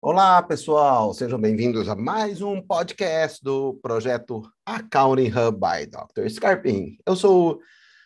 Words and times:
Olá, 0.00 0.40
pessoal, 0.40 1.12
sejam 1.12 1.40
bem-vindos 1.40 1.88
a 1.88 1.96
mais 1.96 2.40
um 2.40 2.62
podcast 2.62 3.42
do 3.42 3.74
projeto 3.82 4.48
Accounting 4.64 5.26
Hub 5.26 5.58
by 5.58 5.86
Dr. 5.86 6.30
Scarpin. 6.30 6.96
Eu 7.04 7.16
sou 7.16 7.54
o 7.54 7.60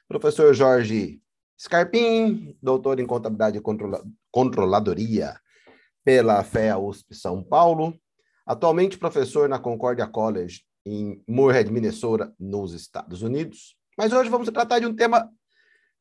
professor 0.09 0.55
Jorge 0.55 1.21
Scarpin, 1.61 2.57
doutor 2.63 2.99
em 2.99 3.07
contabilidade 3.07 3.59
e 3.59 3.61
controla 3.61 4.03
controladoria 4.31 5.39
pela 6.02 6.43
FEA 6.43 6.79
USP 6.79 7.14
São 7.14 7.45
Paulo, 7.45 7.95
atualmente 8.46 8.96
professor 8.96 9.46
na 9.46 9.59
Concordia 9.59 10.06
College 10.06 10.62
em 10.86 11.22
Moorhead, 11.29 11.70
Minnesota, 11.70 12.34
nos 12.40 12.72
Estados 12.72 13.20
Unidos. 13.20 13.77
Mas 13.98 14.14
hoje 14.14 14.30
vamos 14.30 14.48
tratar 14.48 14.79
de 14.79 14.86
um 14.86 14.96
tema 14.96 15.30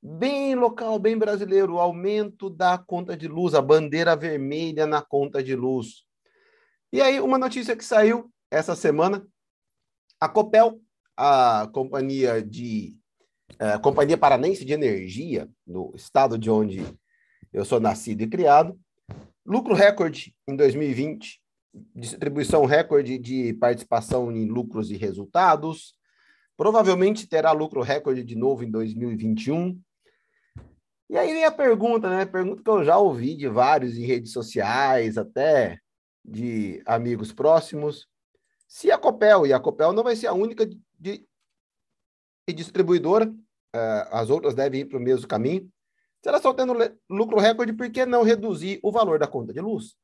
bem 0.01 0.55
local, 0.55 0.97
bem 0.97 1.17
brasileiro, 1.17 1.75
o 1.75 1.79
aumento 1.79 2.49
da 2.49 2.77
conta 2.77 3.15
de 3.15 3.27
luz, 3.27 3.53
a 3.53 3.61
bandeira 3.61 4.15
vermelha 4.15 4.87
na 4.87 5.01
conta 5.01 5.43
de 5.43 5.55
luz. 5.55 6.03
E 6.91 7.01
aí, 7.01 7.19
uma 7.19 7.37
notícia 7.37 7.75
que 7.75 7.85
saiu 7.85 8.31
essa 8.49 8.75
semana, 8.75 9.25
a 10.19 10.27
Copel, 10.27 10.81
a 11.15 11.69
companhia 11.71 12.41
de 12.41 12.95
a 13.59 13.77
companhia 13.77 14.17
paranense 14.17 14.63
de 14.63 14.73
energia 14.73 15.47
no 15.67 15.91
estado 15.93 16.37
de 16.37 16.49
onde 16.49 16.85
eu 17.51 17.65
sou 17.65 17.79
nascido 17.79 18.21
e 18.21 18.27
criado, 18.27 18.79
lucro 19.45 19.73
recorde 19.73 20.33
em 20.47 20.55
2020, 20.55 21.41
distribuição 21.95 22.65
recorde 22.65 23.17
de 23.17 23.53
participação 23.53 24.31
em 24.31 24.45
lucros 24.45 24.89
e 24.89 24.95
resultados, 24.95 25.93
provavelmente 26.55 27.27
terá 27.27 27.51
lucro 27.51 27.81
recorde 27.81 28.23
de 28.23 28.35
novo 28.35 28.63
em 28.63 28.71
2021, 28.71 29.79
e 31.11 31.17
aí 31.17 31.33
vem 31.33 31.43
a 31.43 31.51
pergunta, 31.51 32.09
né? 32.09 32.25
Pergunta 32.25 32.63
que 32.63 32.69
eu 32.69 32.85
já 32.85 32.97
ouvi 32.97 33.35
de 33.35 33.49
vários 33.49 33.97
em 33.97 34.05
redes 34.05 34.31
sociais, 34.31 35.17
até 35.17 35.77
de 36.23 36.81
amigos 36.85 37.33
próximos. 37.33 38.07
Se 38.65 38.89
a 38.89 38.97
Copel, 38.97 39.45
e 39.45 39.51
a 39.51 39.59
Copel 39.59 39.91
não 39.91 40.03
vai 40.03 40.15
ser 40.15 40.27
a 40.27 40.33
única 40.33 40.65
de, 40.65 40.79
de 40.97 41.27
distribuidora, 42.53 43.29
uh, 43.29 44.07
as 44.09 44.29
outras 44.29 44.55
devem 44.55 44.81
ir 44.81 44.85
para 44.85 44.97
o 44.97 45.01
mesmo 45.01 45.27
caminho. 45.27 45.69
Se 46.23 46.29
elas 46.29 46.39
estão 46.39 46.53
tendo 46.53 46.73
lucro 47.09 47.39
recorde, 47.39 47.73
por 47.73 47.91
que 47.91 48.05
não 48.05 48.23
reduzir 48.23 48.79
o 48.81 48.89
valor 48.89 49.19
da 49.19 49.27
conta 49.27 49.51
de 49.51 49.59
luz? 49.59 49.97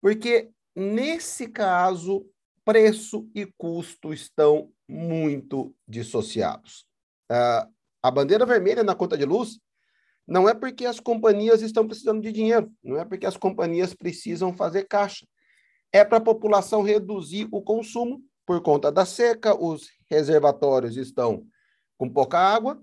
Porque, 0.00 0.52
nesse 0.72 1.48
caso, 1.48 2.24
preço 2.64 3.28
e 3.34 3.44
custo 3.58 4.12
estão 4.12 4.70
muito 4.88 5.74
dissociados. 5.88 6.86
Uh, 7.28 7.68
a 8.00 8.08
bandeira 8.08 8.46
vermelha 8.46 8.84
na 8.84 8.94
conta 8.94 9.18
de 9.18 9.24
luz 9.24 9.58
não 10.26 10.48
é 10.48 10.54
porque 10.54 10.86
as 10.86 11.00
companhias 11.00 11.62
estão 11.62 11.86
precisando 11.86 12.20
de 12.20 12.32
dinheiro, 12.32 12.72
não 12.82 12.98
é 12.98 13.04
porque 13.04 13.26
as 13.26 13.36
companhias 13.36 13.94
precisam 13.94 14.52
fazer 14.52 14.84
caixa. 14.84 15.26
É 15.92 16.04
para 16.04 16.18
a 16.18 16.22
população 16.22 16.82
reduzir 16.82 17.48
o 17.50 17.60
consumo 17.60 18.22
por 18.46 18.60
conta 18.62 18.90
da 18.90 19.04
seca, 19.04 19.54
os 19.54 19.88
reservatórios 20.10 20.96
estão 20.96 21.46
com 21.98 22.08
pouca 22.08 22.38
água 22.38 22.82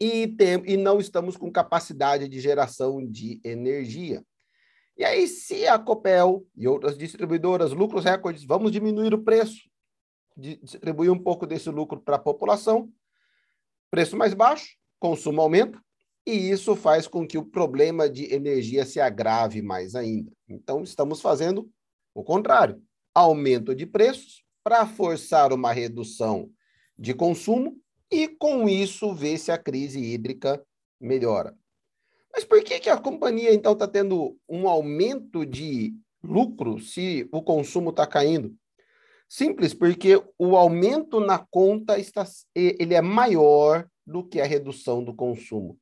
e, 0.00 0.26
tem, 0.28 0.62
e 0.66 0.76
não 0.76 1.00
estamos 1.00 1.36
com 1.36 1.50
capacidade 1.50 2.28
de 2.28 2.40
geração 2.40 3.04
de 3.04 3.40
energia. 3.44 4.22
E 4.96 5.04
aí, 5.04 5.28
se 5.28 5.66
a 5.66 5.78
Copel 5.78 6.44
e 6.56 6.66
outras 6.66 6.98
distribuidoras, 6.98 7.72
lucros 7.72 8.04
recordes, 8.04 8.44
vamos 8.44 8.72
diminuir 8.72 9.14
o 9.14 9.22
preço, 9.22 9.68
distribuir 10.36 11.10
um 11.12 11.18
pouco 11.18 11.46
desse 11.46 11.70
lucro 11.70 12.00
para 12.00 12.16
a 12.16 12.20
população, 12.20 12.92
preço 13.90 14.16
mais 14.16 14.34
baixo, 14.34 14.76
consumo 14.98 15.40
aumenta, 15.40 15.80
e 16.28 16.50
isso 16.50 16.76
faz 16.76 17.08
com 17.08 17.26
que 17.26 17.38
o 17.38 17.44
problema 17.44 18.06
de 18.06 18.30
energia 18.34 18.84
se 18.84 19.00
agrave 19.00 19.62
mais 19.62 19.94
ainda. 19.94 20.30
Então, 20.46 20.82
estamos 20.82 21.22
fazendo 21.22 21.70
o 22.14 22.22
contrário: 22.22 22.82
aumento 23.14 23.74
de 23.74 23.86
preços 23.86 24.44
para 24.62 24.86
forçar 24.86 25.54
uma 25.54 25.72
redução 25.72 26.50
de 26.98 27.14
consumo 27.14 27.80
e, 28.12 28.28
com 28.28 28.68
isso, 28.68 29.14
ver 29.14 29.38
se 29.38 29.50
a 29.50 29.56
crise 29.56 29.98
hídrica 30.00 30.62
melhora. 31.00 31.56
Mas 32.30 32.44
por 32.44 32.62
que, 32.62 32.78
que 32.78 32.90
a 32.90 32.98
companhia, 32.98 33.54
então, 33.54 33.72
está 33.72 33.88
tendo 33.88 34.36
um 34.46 34.68
aumento 34.68 35.46
de 35.46 35.94
lucro 36.22 36.78
se 36.78 37.26
o 37.32 37.40
consumo 37.40 37.88
está 37.88 38.06
caindo? 38.06 38.54
Simples, 39.26 39.72
porque 39.72 40.22
o 40.38 40.56
aumento 40.58 41.20
na 41.20 41.38
conta 41.38 41.98
está, 41.98 42.26
ele 42.54 42.92
é 42.92 43.00
maior 43.00 43.88
do 44.06 44.22
que 44.22 44.42
a 44.42 44.46
redução 44.46 45.02
do 45.02 45.14
consumo. 45.14 45.78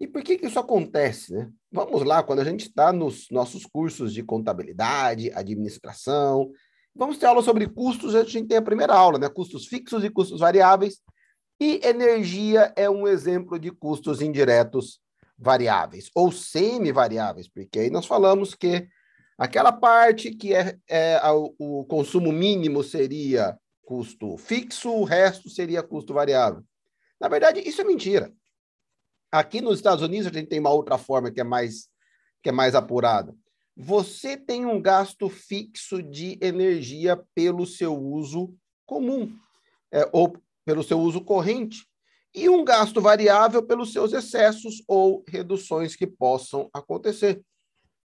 E 0.00 0.06
por 0.06 0.22
que, 0.22 0.38
que 0.38 0.46
isso 0.46 0.58
acontece? 0.58 1.32
Né? 1.32 1.50
Vamos 1.72 2.04
lá, 2.04 2.22
quando 2.22 2.40
a 2.40 2.44
gente 2.44 2.68
está 2.68 2.92
nos 2.92 3.28
nossos 3.30 3.66
cursos 3.66 4.12
de 4.12 4.22
contabilidade, 4.22 5.32
administração, 5.32 6.50
vamos 6.94 7.18
ter 7.18 7.26
aula 7.26 7.42
sobre 7.42 7.66
custos, 7.68 8.14
a 8.14 8.22
gente 8.22 8.46
tem 8.46 8.58
a 8.58 8.62
primeira 8.62 8.94
aula, 8.94 9.18
né? 9.18 9.28
Custos 9.28 9.66
fixos 9.66 10.04
e 10.04 10.10
custos 10.10 10.40
variáveis. 10.40 11.00
E 11.60 11.80
energia 11.84 12.72
é 12.76 12.88
um 12.88 13.08
exemplo 13.08 13.58
de 13.58 13.72
custos 13.72 14.20
indiretos 14.22 15.00
variáveis, 15.36 16.10
ou 16.14 16.32
semi-variáveis, 16.32 17.48
porque 17.48 17.78
aí 17.80 17.90
nós 17.90 18.06
falamos 18.06 18.54
que 18.54 18.88
aquela 19.36 19.72
parte 19.72 20.30
que 20.32 20.52
é, 20.52 20.76
é 20.88 21.20
o 21.30 21.84
consumo 21.84 22.32
mínimo 22.32 22.82
seria 22.82 23.56
custo 23.82 24.36
fixo, 24.36 24.90
o 24.90 25.04
resto 25.04 25.48
seria 25.48 25.82
custo 25.82 26.12
variável. 26.12 26.62
Na 27.20 27.28
verdade, 27.28 27.60
isso 27.60 27.80
é 27.80 27.84
mentira. 27.84 28.32
Aqui 29.30 29.60
nos 29.60 29.76
Estados 29.76 30.02
Unidos 30.02 30.26
a 30.26 30.32
gente 30.32 30.48
tem 30.48 30.60
uma 30.60 30.70
outra 30.70 30.96
forma 30.96 31.30
que 31.30 31.40
é 31.40 31.44
mais 31.44 31.88
que 32.42 32.48
é 32.48 32.52
mais 32.52 32.74
apurada. 32.74 33.34
Você 33.76 34.36
tem 34.36 34.64
um 34.64 34.80
gasto 34.80 35.28
fixo 35.28 36.02
de 36.02 36.38
energia 36.40 37.20
pelo 37.34 37.66
seu 37.66 37.96
uso 37.96 38.54
comum 38.86 39.32
é, 39.92 40.08
ou 40.12 40.36
pelo 40.64 40.82
seu 40.82 41.00
uso 41.00 41.20
corrente 41.20 41.86
e 42.34 42.48
um 42.48 42.64
gasto 42.64 43.00
variável 43.00 43.62
pelos 43.62 43.92
seus 43.92 44.12
excessos 44.12 44.82
ou 44.86 45.24
reduções 45.26 45.96
que 45.96 46.06
possam 46.06 46.70
acontecer. 46.72 47.42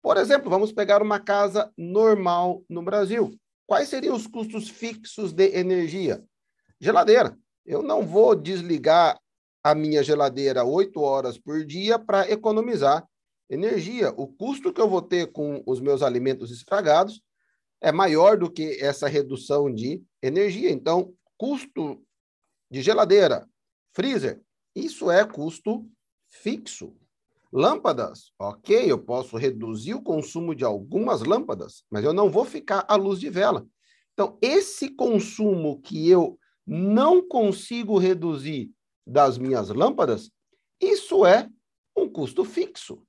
Por 0.01 0.17
exemplo, 0.17 0.49
vamos 0.49 0.71
pegar 0.71 1.01
uma 1.01 1.19
casa 1.19 1.71
normal 1.77 2.63
no 2.69 2.81
Brasil. 2.81 3.37
Quais 3.65 3.89
seriam 3.89 4.15
os 4.15 4.27
custos 4.27 4.69
fixos 4.69 5.33
de 5.33 5.55
energia? 5.57 6.23
Geladeira. 6.79 7.37
Eu 7.65 7.83
não 7.83 8.05
vou 8.05 8.35
desligar 8.35 9.19
a 9.63 9.75
minha 9.75 10.03
geladeira 10.03 10.63
oito 10.63 11.01
horas 11.01 11.37
por 11.37 11.65
dia 11.65 11.99
para 11.99 12.29
economizar 12.29 13.07
energia. 13.49 14.13
O 14.15 14.27
custo 14.27 14.71
que 14.71 14.79
eu 14.79 14.89
vou 14.89 15.01
ter 15.01 15.31
com 15.31 15.63
os 15.65 15.79
meus 15.79 16.01
alimentos 16.01 16.51
estragados 16.51 17.21
é 17.81 17.91
maior 17.91 18.37
do 18.37 18.49
que 18.49 18.77
essa 18.81 19.07
redução 19.07 19.73
de 19.73 20.03
energia. 20.21 20.69
Então, 20.69 21.13
custo 21.37 22.01
de 22.69 22.81
geladeira, 22.81 23.47
freezer, 23.93 24.41
isso 24.75 25.09
é 25.09 25.25
custo 25.25 25.89
fixo. 26.29 26.93
Lâmpadas, 27.51 28.31
ok, 28.37 28.91
eu 28.91 28.99
posso 28.99 29.35
reduzir 29.35 29.95
o 29.95 30.03
consumo 30.03 30.53
de 30.53 30.63
algumas 30.63 31.23
lâmpadas, 31.23 31.83
mas 31.89 32.03
eu 32.03 32.13
não 32.13 32.29
vou 32.29 32.45
ficar 32.45 32.85
à 32.87 32.95
luz 32.95 33.19
de 33.19 33.29
vela. 33.29 33.65
Então, 34.13 34.37
esse 34.39 34.89
consumo 34.89 35.81
que 35.81 36.07
eu 36.07 36.37
não 36.67 37.27
consigo 37.27 37.97
reduzir 37.97 38.71
das 39.09 39.37
minhas 39.37 39.69
lâmpadas, 39.69 40.31
isso 40.79 41.25
é 41.25 41.49
um 41.95 42.07
custo 42.07 42.45
fixo. 42.45 43.01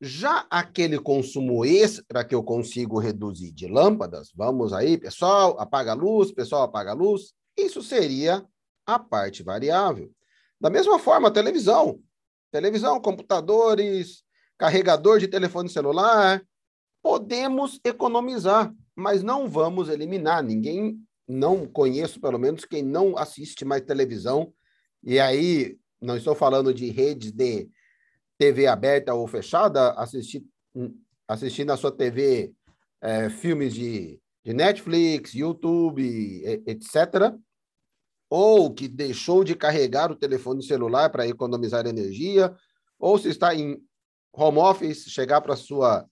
Já 0.00 0.46
aquele 0.50 0.98
consumo 0.98 1.64
extra 1.64 2.24
que 2.24 2.34
eu 2.34 2.42
consigo 2.42 2.98
reduzir 2.98 3.52
de 3.52 3.68
lâmpadas, 3.68 4.30
vamos 4.34 4.72
aí, 4.72 4.98
pessoal, 4.98 5.58
apaga 5.58 5.92
a 5.92 5.94
luz, 5.94 6.32
pessoal, 6.32 6.62
apaga 6.62 6.90
a 6.90 6.94
luz, 6.94 7.32
isso 7.56 7.82
seria 7.82 8.44
a 8.86 8.98
parte 8.98 9.42
variável. 9.42 10.10
Da 10.60 10.68
mesma 10.68 10.98
forma, 10.98 11.30
televisão. 11.30 12.00
Televisão, 12.50 13.00
computadores, 13.00 14.24
carregador 14.58 15.18
de 15.18 15.28
telefone 15.28 15.68
celular, 15.68 16.44
podemos 17.02 17.80
economizar, 17.84 18.72
mas 18.94 19.22
não 19.22 19.48
vamos 19.48 19.88
eliminar. 19.88 20.42
Ninguém 20.42 20.98
não 21.26 21.66
conheço, 21.66 22.20
pelo 22.20 22.38
menos, 22.38 22.64
quem 22.64 22.82
não 22.82 23.16
assiste 23.16 23.64
mais 23.64 23.82
televisão. 23.82 24.52
E 25.02 25.18
aí, 25.18 25.78
não 26.00 26.16
estou 26.16 26.34
falando 26.34 26.72
de 26.72 26.90
redes 26.90 27.32
de 27.32 27.68
TV 28.38 28.66
aberta 28.66 29.14
ou 29.14 29.26
fechada, 29.26 29.92
assistir, 29.92 30.44
assistir 31.26 31.64
na 31.64 31.76
sua 31.76 31.90
TV 31.90 32.52
é, 33.00 33.30
filmes 33.30 33.74
de, 33.74 34.20
de 34.44 34.52
Netflix, 34.52 35.34
YouTube, 35.34 36.42
etc. 36.66 37.34
Ou 38.28 38.72
que 38.72 38.88
deixou 38.88 39.44
de 39.44 39.54
carregar 39.54 40.10
o 40.10 40.16
telefone 40.16 40.62
celular 40.62 41.10
para 41.10 41.26
economizar 41.26 41.86
energia, 41.86 42.54
ou 42.98 43.18
se 43.18 43.28
está 43.28 43.54
em 43.54 43.78
home 44.32 44.58
office, 44.58 45.04
chegar 45.08 45.40
para 45.40 45.54
a 45.54 45.56
sua 45.56 46.06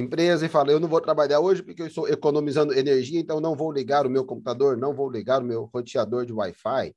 empresa 0.00 0.46
e 0.46 0.48
fala: 0.48 0.72
Eu 0.72 0.80
não 0.80 0.88
vou 0.88 1.00
trabalhar 1.00 1.40
hoje 1.40 1.62
porque 1.62 1.82
eu 1.82 1.86
estou 1.86 2.08
economizando 2.08 2.74
energia, 2.74 3.20
então 3.20 3.40
não 3.40 3.54
vou 3.54 3.72
ligar 3.72 4.06
o 4.06 4.10
meu 4.10 4.24
computador, 4.24 4.76
não 4.76 4.94
vou 4.94 5.10
ligar 5.10 5.42
o 5.42 5.44
meu 5.44 5.64
roteador 5.72 6.26
de 6.26 6.32
Wi-Fi, 6.32 6.94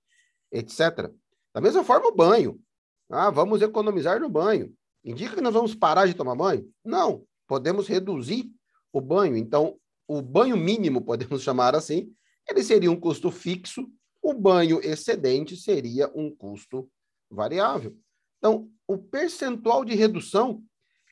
etc. 0.52 1.12
Da 1.54 1.62
mesma 1.62 1.84
forma, 1.84 2.08
o 2.08 2.16
banho. 2.16 2.60
Ah, 3.10 3.30
vamos 3.30 3.62
economizar 3.62 4.20
no 4.20 4.30
banho. 4.30 4.74
Indica 5.04 5.36
que 5.36 5.42
nós 5.42 5.54
vamos 5.54 5.74
parar 5.74 6.06
de 6.06 6.14
tomar 6.14 6.36
banho? 6.36 6.70
Não. 6.84 7.24
podemos 7.48 7.88
reduzir 7.88 8.52
o 8.92 9.00
banho. 9.00 9.38
Então, 9.38 9.78
o 10.08 10.22
banho 10.22 10.58
mínimo, 10.58 11.02
podemos 11.02 11.42
chamar 11.44 11.76
assim, 11.76 12.12
ele 12.48 12.64
seria 12.64 12.92
um 12.92 13.00
custo 13.00 13.32
fixo, 13.32 13.90
o 14.22 14.34
banho 14.34 14.80
excedente 14.84 15.56
seria 15.56 16.12
um 16.14 16.34
custo 16.34 16.90
variável. 17.30 17.96
Então, 18.38 18.70
o 18.88 18.98
percentual 18.98 19.86
de 19.86 19.96
redução 19.96 20.62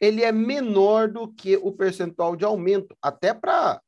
ele 0.06 0.24
é 0.24 0.32
menor 0.32 1.10
do 1.10 1.28
que 1.28 1.58
o 1.58 1.72
percentual 1.72 2.36
de 2.36 2.46
aumento, 2.46 2.96
até 3.02 3.34
para 3.34 3.82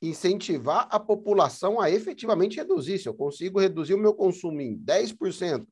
incentivar 0.00 0.86
a 0.90 1.00
população 1.00 1.80
a 1.80 1.90
efetivamente 1.90 2.56
reduzir. 2.56 2.98
Se 2.98 3.08
eu 3.08 3.14
consigo 3.14 3.58
reduzir 3.58 3.94
o 3.94 3.98
meu 3.98 4.14
consumo 4.14 4.60
em 4.60 4.78
10%, 4.78 5.66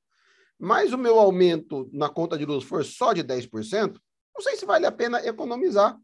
mas 0.59 0.93
o 0.93 0.99
meu 0.99 1.19
aumento 1.19 1.89
na 1.93 2.09
conta 2.09 2.37
de 2.37 2.45
luz 2.45 2.65
for 2.65 2.85
só 2.85 3.13
de 3.13 3.23
10%, 3.23 3.99
não 4.35 4.43
sei 4.43 4.57
se 4.57 4.67
vale 4.67 4.87
a 4.87 4.93
pena 4.93 5.25
economizar. 5.25 5.99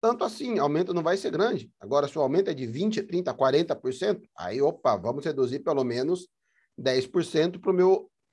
Tanto 0.00 0.24
assim, 0.24 0.58
aumento 0.58 0.92
não 0.92 1.02
vai 1.02 1.16
ser 1.16 1.30
grande. 1.30 1.70
Agora, 1.80 2.08
se 2.08 2.18
o 2.18 2.22
aumento 2.22 2.50
é 2.50 2.54
de 2.54 2.66
20%, 2.66 3.06
30%, 3.06 3.36
40%, 3.36 4.22
aí, 4.36 4.60
opa, 4.60 4.96
vamos 4.96 5.24
reduzir 5.24 5.60
pelo 5.60 5.84
menos 5.84 6.28
10% 6.78 7.60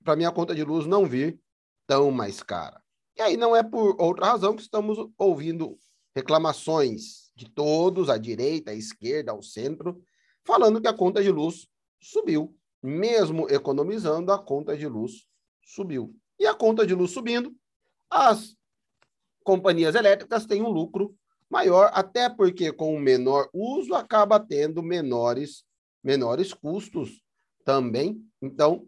para 0.04 0.14
a 0.14 0.16
minha 0.16 0.32
conta 0.32 0.56
de 0.56 0.64
luz 0.64 0.88
não 0.88 1.06
vir 1.06 1.40
tão 1.88 2.10
mais 2.12 2.42
cara. 2.42 2.82
E 3.20 3.22
aí 3.22 3.36
não 3.36 3.54
é 3.54 3.62
por 3.62 4.02
outra 4.02 4.28
razão 4.28 4.56
que 4.56 4.62
estamos 4.62 4.98
ouvindo 5.18 5.78
reclamações 6.16 7.30
de 7.36 7.50
todos, 7.50 8.10
à 8.10 8.18
direita, 8.18 8.72
à 8.72 8.74
esquerda, 8.74 9.34
ao 9.34 9.44
centro, 9.44 10.02
falando 10.46 10.80
que 10.80 10.88
a 10.88 10.94
conta 10.94 11.22
de 11.22 11.30
luz 11.30 11.68
subiu. 12.00 12.56
Mesmo 12.82 13.50
economizando, 13.50 14.32
a 14.32 14.40
conta 14.40 14.78
de 14.78 14.88
luz 14.88 15.28
subiu. 15.62 16.16
E 16.40 16.48
a 16.48 16.54
conta 16.54 16.88
de 16.88 16.96
luz 16.96 17.12
subindo, 17.12 17.54
as 18.10 18.56
companhias 19.44 19.96
elétricas 19.96 20.46
têm 20.46 20.62
um 20.62 20.70
lucro 20.70 21.14
maior, 21.50 21.92
até 21.94 22.30
porque 22.30 22.72
com 22.72 22.96
o 22.96 23.00
menor 23.02 23.50
uso 23.54 23.96
acaba 23.96 24.40
tendo 24.40 24.82
menores, 24.82 25.66
menores 26.02 26.54
custos 26.54 27.22
também. 27.66 28.26
Então, 28.42 28.88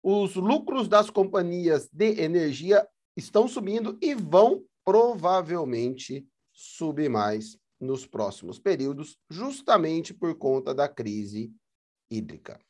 os 0.00 0.36
lucros 0.36 0.86
das 0.86 1.10
companhias 1.10 1.88
de 1.92 2.20
energia 2.20 2.86
estão 3.16 3.46
subindo 3.46 3.98
e 4.00 4.14
vão 4.14 4.64
provavelmente 4.84 6.26
subir 6.52 7.08
mais 7.08 7.56
nos 7.80 8.06
próximos 8.06 8.58
períodos, 8.58 9.18
justamente 9.28 10.14
por 10.14 10.34
conta 10.36 10.74
da 10.74 10.88
crise 10.88 11.52
hídrica. 12.10 12.60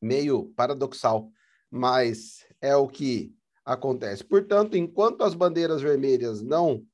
Meio 0.00 0.46
paradoxal, 0.56 1.30
mas 1.70 2.46
é 2.60 2.74
o 2.74 2.88
que 2.88 3.34
acontece. 3.64 4.24
Portanto, 4.24 4.76
enquanto 4.76 5.22
as 5.22 5.34
bandeiras 5.34 5.82
vermelhas 5.82 6.40
não 6.40 6.84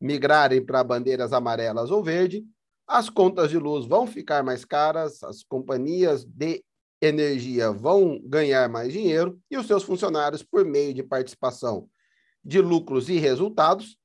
migrarem 0.00 0.64
para 0.64 0.82
bandeiras 0.82 1.32
amarelas 1.32 1.90
ou 1.90 2.02
verde, 2.02 2.44
as 2.86 3.10
contas 3.10 3.50
de 3.50 3.58
luz 3.58 3.86
vão 3.86 4.06
ficar 4.06 4.42
mais 4.42 4.64
caras, 4.64 5.22
as 5.22 5.42
companhias 5.42 6.24
de 6.24 6.64
energia 7.00 7.70
vão 7.70 8.20
ganhar 8.24 8.68
mais 8.68 8.92
dinheiro 8.92 9.40
e 9.50 9.56
os 9.56 9.66
seus 9.66 9.82
funcionários, 9.82 10.42
por 10.42 10.64
meio 10.64 10.92
de 10.92 11.02
participação 11.02 11.88
de 12.44 12.60
lucros 12.60 13.08
e 13.08 13.18
resultados, 13.18 13.98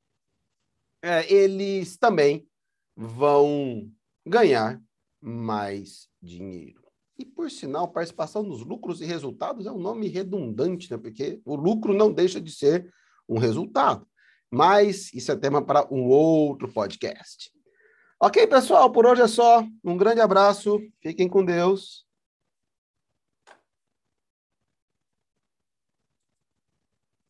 é, 1.01 1.31
eles 1.31 1.97
também 1.97 2.47
vão 2.95 3.89
ganhar 4.25 4.81
mais 5.21 6.07
dinheiro. 6.21 6.81
E, 7.17 7.25
por 7.25 7.49
sinal, 7.49 7.87
participação 7.87 8.43
nos 8.43 8.65
lucros 8.65 9.01
e 9.01 9.05
resultados 9.05 9.65
é 9.65 9.71
um 9.71 9.79
nome 9.79 10.07
redundante, 10.07 10.91
né? 10.91 10.97
porque 10.97 11.41
o 11.45 11.55
lucro 11.55 11.93
não 11.93 12.11
deixa 12.11 12.41
de 12.41 12.51
ser 12.51 12.91
um 13.27 13.37
resultado. 13.37 14.07
Mas 14.51 15.13
isso 15.13 15.31
é 15.31 15.35
tema 15.35 15.63
para 15.63 15.87
um 15.91 16.03
outro 16.07 16.71
podcast. 16.71 17.51
Ok, 18.19 18.45
pessoal, 18.47 18.91
por 18.91 19.05
hoje 19.05 19.21
é 19.21 19.27
só. 19.27 19.65
Um 19.83 19.97
grande 19.97 20.21
abraço, 20.21 20.79
fiquem 21.01 21.27
com 21.27 21.43
Deus 21.43 22.05